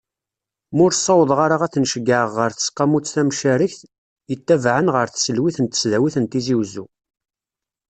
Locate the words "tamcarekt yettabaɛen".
3.13-4.87